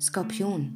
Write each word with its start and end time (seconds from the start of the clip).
Skorpion. 0.00 0.74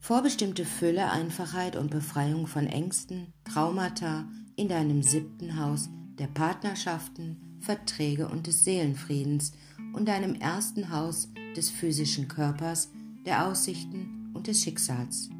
Vorbestimmte 0.00 0.64
Fülle, 0.64 1.08
Einfachheit 1.08 1.76
und 1.76 1.88
Befreiung 1.88 2.48
von 2.48 2.66
Ängsten, 2.66 3.32
Traumata 3.44 4.28
in 4.56 4.66
deinem 4.66 5.04
siebten 5.04 5.56
Haus 5.56 5.88
der 6.18 6.26
Partnerschaften, 6.26 7.58
Verträge 7.60 8.28
und 8.28 8.48
des 8.48 8.64
Seelenfriedens 8.64 9.52
und 9.92 10.08
deinem 10.08 10.34
ersten 10.34 10.90
Haus 10.90 11.28
des 11.56 11.70
physischen 11.70 12.26
Körpers, 12.26 12.90
der 13.24 13.46
Aussichten 13.46 14.32
und 14.34 14.48
des 14.48 14.60
Schicksals. 14.60 15.30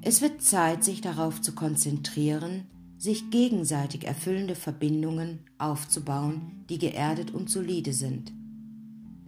Es 0.00 0.22
wird 0.22 0.40
Zeit, 0.40 0.82
sich 0.82 1.02
darauf 1.02 1.42
zu 1.42 1.54
konzentrieren, 1.54 2.70
sich 2.96 3.28
gegenseitig 3.28 4.06
erfüllende 4.06 4.54
Verbindungen 4.54 5.40
aufzubauen, 5.58 6.64
die 6.70 6.78
geerdet 6.78 7.32
und 7.32 7.50
solide 7.50 7.92
sind. 7.92 8.32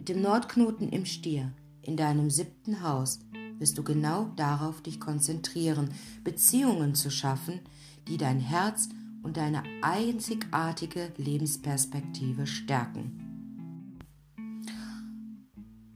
Mit 0.03 0.09
dem 0.09 0.23
Nordknoten 0.23 0.89
im 0.89 1.07
Stier 1.07 1.53
in 1.81 1.97
deinem 1.97 2.29
siebten 2.29 2.83
Haus 2.83 3.21
wirst 3.61 3.79
du 3.79 3.85
genau 3.85 4.33
darauf 4.35 4.83
dich 4.83 4.99
konzentrieren, 4.99 5.91
Beziehungen 6.25 6.97
zu 6.97 7.09
schaffen, 7.09 7.61
die 8.09 8.17
dein 8.17 8.41
Herz 8.41 8.89
und 9.23 9.37
deine 9.37 9.63
einzigartige 9.81 11.13
Lebensperspektive 11.19 12.49
stärken. 12.49 14.03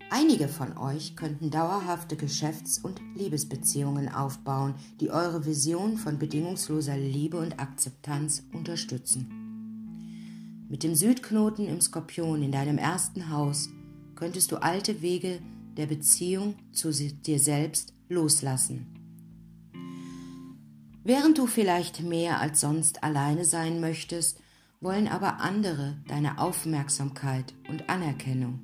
Einige 0.08 0.46
von 0.46 0.78
euch 0.78 1.16
könnten 1.16 1.50
dauerhafte 1.50 2.14
Geschäfts- 2.14 2.78
und 2.78 3.00
Liebesbeziehungen 3.16 4.08
aufbauen, 4.08 4.76
die 5.00 5.10
eure 5.10 5.46
Vision 5.46 5.96
von 5.96 6.16
bedingungsloser 6.20 6.96
Liebe 6.96 7.38
und 7.38 7.58
Akzeptanz 7.58 8.44
unterstützen. 8.52 9.42
Mit 10.68 10.84
dem 10.84 10.94
Südknoten 10.94 11.66
im 11.66 11.80
Skorpion 11.80 12.44
in 12.44 12.52
deinem 12.52 12.78
ersten 12.78 13.30
Haus 13.30 13.68
könntest 14.16 14.50
du 14.50 14.56
alte 14.56 15.02
Wege 15.02 15.40
der 15.76 15.86
Beziehung 15.86 16.54
zu 16.72 16.90
dir 16.90 17.38
selbst 17.38 17.94
loslassen. 18.08 18.86
Während 21.04 21.38
du 21.38 21.46
vielleicht 21.46 22.02
mehr 22.02 22.40
als 22.40 22.60
sonst 22.60 23.04
alleine 23.04 23.44
sein 23.44 23.80
möchtest, 23.80 24.40
wollen 24.80 25.06
aber 25.06 25.40
andere 25.40 26.02
deine 26.08 26.38
Aufmerksamkeit 26.38 27.54
und 27.68 27.88
Anerkennung. 27.88 28.60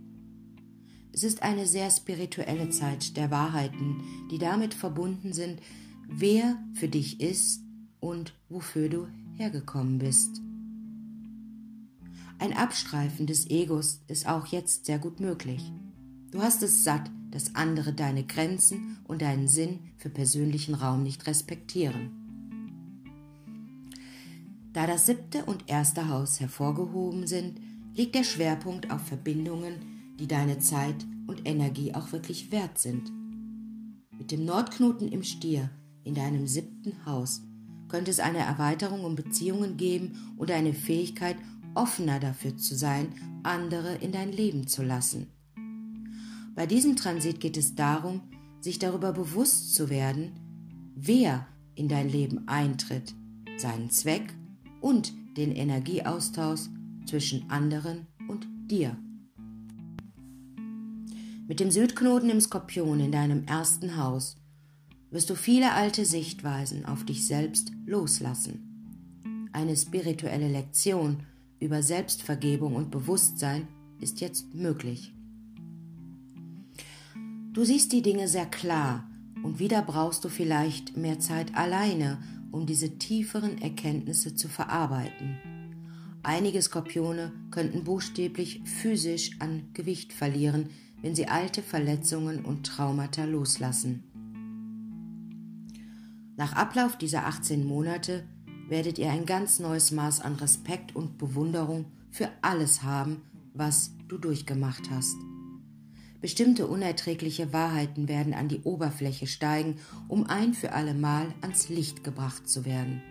Es 1.13 1.23
ist 1.23 1.43
eine 1.43 1.67
sehr 1.67 1.91
spirituelle 1.91 2.71
Zeit 2.71 3.17
der 3.17 3.31
Wahrheiten, 3.31 4.03
die 4.31 4.39
damit 4.39 4.75
verbunden 4.75 5.33
sind, 5.33 5.61
wer 6.09 6.57
für 6.75 6.89
dich 6.89 7.21
ist 7.21 7.61
und 8.01 8.35
wofür 8.49 8.89
du 8.89 9.07
hergekommen 9.37 9.99
bist. 9.99 10.41
Ein 12.43 12.55
Abstreifen 12.55 13.29
des 13.29 13.49
Egos 13.51 14.01
ist 14.09 14.27
auch 14.27 14.47
jetzt 14.47 14.87
sehr 14.87 14.99
gut 14.99 15.21
möglich. 15.21 15.73
Du 16.33 16.43
hast 16.43 16.61
es 16.65 16.83
satt, 16.83 17.09
dass 17.31 17.55
andere 17.55 17.93
deine 17.93 18.25
Grenzen 18.25 18.99
und 19.05 19.23
deinen 19.23 19.47
Sinn 19.47 19.79
für 19.97 20.11
persönlichen 20.11 20.75
Raum 20.75 21.05
nicht 21.05 21.29
respektieren. 21.29 22.11
Da 24.73 24.89
das 24.89 25.07
siebte 25.07 25.45
und 25.45 25.71
erste 25.71 26.09
Haus 26.09 26.41
hervorgehoben 26.41 27.29
sind, 27.29 27.61
liegt 27.95 28.17
der 28.17 28.25
Schwerpunkt 28.25 28.91
auf 28.91 29.03
Verbindungen, 29.03 29.77
die 30.19 30.27
deine 30.27 30.59
Zeit 30.59 31.07
und 31.29 31.47
Energie 31.47 31.95
auch 31.95 32.11
wirklich 32.11 32.51
wert 32.51 32.77
sind. 32.77 33.13
Mit 34.19 34.33
dem 34.33 34.45
Nordknoten 34.45 35.07
im 35.07 35.23
Stier 35.23 35.71
in 36.03 36.17
deinem 36.17 36.49
siebten 36.49 37.07
Haus 37.07 37.43
könnte 37.87 38.11
es 38.11 38.19
eine 38.19 38.39
Erweiterung 38.39 39.05
um 39.05 39.15
Beziehungen 39.15 39.77
geben 39.77 40.35
und 40.39 40.51
eine 40.51 40.75
Fähigkeit, 40.75 41.37
offener 41.75 42.21
dafür 42.21 42.57
zu 42.57 42.75
sein, 42.75 43.09
andere 43.43 43.95
in 43.97 44.13
dein 44.13 44.33
Leben 44.33 44.67
zu 44.67 44.83
lassen. 44.83 45.27
Bei 46.55 46.67
diesem 46.67 46.97
Transit 46.97 47.41
geht 47.41 47.57
es 47.57 47.75
darum, 47.75 48.21
sich 48.61 48.79
darüber 48.79 49.13
bewusst 49.13 49.75
zu 49.75 49.89
werden, 49.91 50.33
wer 50.95 51.47
in 51.75 51.89
dein 51.89 52.09
Leben 52.09 52.47
eintritt, 52.47 53.15
seinen 53.57 53.91
Zweck 53.91 54.35
und 54.81 55.13
den 55.37 55.53
Energieaustausch 55.53 56.69
zwischen 57.07 57.51
anderen 57.51 58.07
und 58.29 58.47
dir. 58.71 58.97
Mit 61.49 61.61
dem 61.61 61.71
Südknoten 61.71 62.31
im 62.31 62.41
Skorpion 62.41 63.01
in 63.01 63.13
deinem 63.13 63.45
ersten 63.45 63.97
Haus 63.97 64.37
wirst 65.11 65.29
du 65.29 65.35
viele 65.35 65.73
alte 65.73 66.05
Sichtweisen 66.05 66.87
auf 66.87 67.05
dich 67.05 67.27
selbst 67.27 67.73
loslassen. 67.85 69.51
Eine 69.53 69.77
spirituelle 69.77 70.49
Lektion 70.49 71.27
über 71.63 71.83
Selbstvergebung 71.83 72.75
und 72.75 72.91
Bewusstsein 72.91 73.69
ist 74.01 74.21
jetzt 74.21 74.53
möglich. 74.53 75.15
Du 77.53 77.65
siehst 77.65 77.93
die 77.93 78.03
Dinge 78.03 78.29
sehr 78.29 78.47
klar 78.47 79.09
und 79.43 79.59
wieder 79.59 79.83
brauchst 79.83 80.25
du 80.25 80.29
vielleicht 80.29 80.97
mehr 80.97 81.21
Zeit 81.21 81.55
alleine, 81.55 82.19
um 82.51 82.67
diese 82.67 82.99
tieferen 82.99 83.63
Erkenntnisse 83.63 84.35
zu 84.35 84.49
verarbeiten. 84.49 85.39
Einige 86.25 86.61
Skorpione 86.61 87.33
könnten 87.51 87.85
buchstäblich 87.85 88.63
physisch 88.65 89.33
an 89.41 89.69
Gewicht 89.73 90.13
verlieren, 90.13 90.69
wenn 91.01 91.15
sie 91.15 91.27
alte 91.27 91.63
Verletzungen 91.63 92.45
und 92.45 92.67
Traumata 92.67 93.25
loslassen. 93.25 94.05
Nach 96.37 96.55
Ablauf 96.55 96.97
dieser 96.97 97.27
18 97.27 97.65
Monate 97.65 98.25
werdet 98.73 98.99
ihr 98.99 99.11
ein 99.11 99.27
ganz 99.27 99.59
neues 99.59 99.91
Maß 99.91 100.23
an 100.23 100.37
Respekt 100.37 100.97
und 100.97 101.19
Bewunderung 101.19 101.85
für 102.11 102.31
alles 102.41 102.83
haben, 102.83 103.21
was 103.53 103.91
du 104.09 104.17
durchgemacht 104.17 104.91
hast. 104.91 105.15
Bestimmte 106.23 106.67
unerträgliche 106.67 107.53
Wahrheiten 107.53 108.09
werden 108.09 108.33
an 108.33 108.49
die 108.49 108.63
Oberfläche 108.63 109.27
steigen, 109.27 109.77
um 110.09 110.27
ein 110.27 110.55
für 110.55 110.73
alle 110.73 110.95
Mal 110.95 111.35
ans 111.43 111.69
Licht 111.69 112.03
gebracht 112.03 112.49
zu 112.49 112.65
werden. 112.65 113.03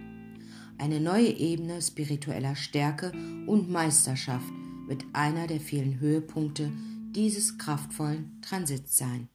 Eine 0.80 1.00
neue 1.00 1.30
Ebene 1.30 1.80
spiritueller 1.80 2.56
Stärke 2.56 3.12
und 3.46 3.70
Meisterschaft 3.70 4.52
wird 4.88 5.06
einer 5.14 5.46
der 5.46 5.60
vielen 5.60 6.00
Höhepunkte 6.00 6.72
dieses 7.12 7.60
kraftvollen 7.60 8.42
Transits 8.42 8.98
sein. 8.98 9.30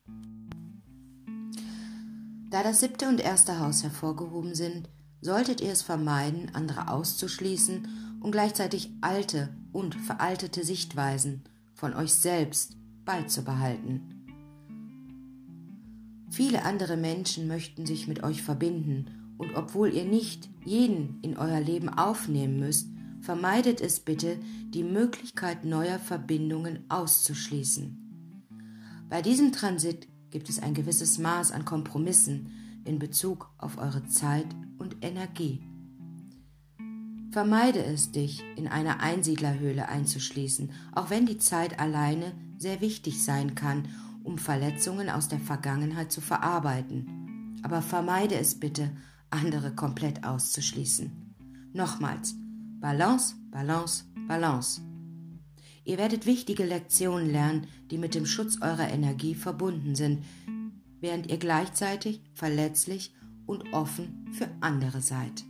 Da 2.50 2.64
das 2.64 2.80
siebte 2.80 3.06
und 3.06 3.20
erste 3.20 3.60
Haus 3.60 3.84
hervorgehoben 3.84 4.56
sind, 4.56 4.88
solltet 5.26 5.60
ihr 5.60 5.72
es 5.72 5.82
vermeiden, 5.82 6.52
andere 6.54 6.88
auszuschließen 6.88 7.88
und 8.20 8.30
gleichzeitig 8.30 8.92
alte 9.00 9.48
und 9.72 9.96
veraltete 9.96 10.64
Sichtweisen 10.64 11.42
von 11.74 11.94
euch 11.94 12.14
selbst 12.14 12.76
beizubehalten. 13.04 14.02
Viele 16.30 16.64
andere 16.64 16.96
Menschen 16.96 17.48
möchten 17.48 17.86
sich 17.86 18.06
mit 18.06 18.22
euch 18.22 18.42
verbinden, 18.42 19.34
und 19.36 19.54
obwohl 19.54 19.92
ihr 19.92 20.04
nicht 20.04 20.48
jeden 20.64 21.18
in 21.22 21.36
euer 21.36 21.60
Leben 21.60 21.88
aufnehmen 21.88 22.60
müsst, 22.60 22.88
vermeidet 23.20 23.80
es 23.80 24.00
bitte, 24.00 24.38
die 24.70 24.84
Möglichkeit 24.84 25.64
neuer 25.64 25.98
Verbindungen 25.98 26.84
auszuschließen. 26.88 27.98
Bei 29.10 29.22
diesem 29.22 29.50
Transit 29.50 30.06
gibt 30.30 30.48
es 30.48 30.62
ein 30.62 30.72
gewisses 30.72 31.18
Maß 31.18 31.50
an 31.50 31.64
Kompromissen 31.64 32.52
in 32.84 33.00
Bezug 33.00 33.50
auf 33.58 33.76
eure 33.78 34.06
Zeit 34.06 34.46
und 34.86 35.04
Energie. 35.04 35.60
Vermeide 37.32 37.84
es, 37.84 38.12
dich 38.12 38.42
in 38.54 38.68
einer 38.68 39.00
Einsiedlerhöhle 39.00 39.88
einzuschließen, 39.88 40.70
auch 40.92 41.10
wenn 41.10 41.26
die 41.26 41.38
Zeit 41.38 41.80
alleine 41.80 42.32
sehr 42.56 42.80
wichtig 42.80 43.22
sein 43.22 43.56
kann, 43.56 43.88
um 44.22 44.38
Verletzungen 44.38 45.10
aus 45.10 45.28
der 45.28 45.40
Vergangenheit 45.40 46.12
zu 46.12 46.20
verarbeiten. 46.20 47.58
Aber 47.62 47.82
vermeide 47.82 48.36
es 48.36 48.60
bitte, 48.60 48.90
andere 49.28 49.74
komplett 49.74 50.24
auszuschließen. 50.24 51.10
Nochmals, 51.72 52.36
Balance, 52.80 53.34
Balance, 53.50 54.04
Balance. 54.28 54.80
Ihr 55.84 55.98
werdet 55.98 56.26
wichtige 56.26 56.64
Lektionen 56.64 57.30
lernen, 57.30 57.66
die 57.90 57.98
mit 57.98 58.14
dem 58.14 58.24
Schutz 58.24 58.62
eurer 58.62 58.88
Energie 58.88 59.34
verbunden 59.34 59.96
sind, 59.96 60.24
während 61.00 61.28
ihr 61.28 61.38
gleichzeitig 61.38 62.20
verletzlich 62.34 63.12
und 63.46 63.72
offen 63.72 64.26
für 64.32 64.48
andere 64.60 65.00
seid. 65.00 65.44